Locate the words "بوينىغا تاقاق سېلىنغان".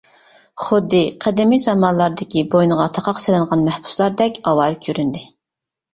2.55-3.67